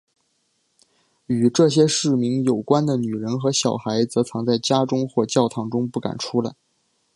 [1.27, 6.55] 与这些市民有关系的女人和小孩则藏在家中或教堂中不敢出来。